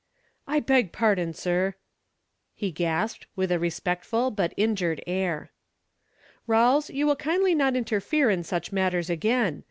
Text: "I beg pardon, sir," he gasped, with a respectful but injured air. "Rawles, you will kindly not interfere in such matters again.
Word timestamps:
"I 0.47 0.59
beg 0.61 0.91
pardon, 0.91 1.31
sir," 1.35 1.75
he 2.55 2.71
gasped, 2.71 3.27
with 3.35 3.51
a 3.51 3.59
respectful 3.59 4.31
but 4.31 4.51
injured 4.57 4.99
air. 5.05 5.51
"Rawles, 6.47 6.89
you 6.89 7.05
will 7.05 7.15
kindly 7.15 7.53
not 7.53 7.75
interfere 7.75 8.31
in 8.31 8.43
such 8.43 8.71
matters 8.71 9.11
again. 9.11 9.59